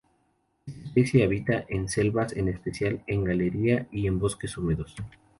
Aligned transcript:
Esta 0.65 0.79
especie 0.87 1.23
habita 1.23 1.63
en 1.69 1.87
selvas, 1.87 2.33
en 2.35 2.47
especial 2.47 3.03
en 3.05 3.23
galería, 3.23 3.87
y 3.91 4.07
en 4.07 4.17
bosques 4.17 4.57
húmedos. 4.57 4.95